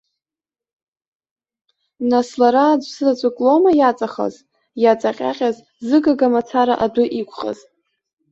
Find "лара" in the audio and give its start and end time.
2.39-2.63